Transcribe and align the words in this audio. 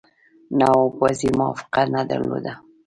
نواب 0.59 0.93
وزیر 1.01 1.33
موافقه 1.39 1.81
نه 1.95 2.01
درلوده. 2.09 2.53